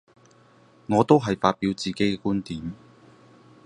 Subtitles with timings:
[0.87, 2.73] 我都係發表自己嘅觀點